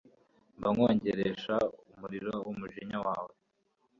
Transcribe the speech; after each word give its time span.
mbakongeresha 0.59 1.55
umuriro 1.93 2.33
wumujinya 2.45 2.97
wanjye 3.05 3.37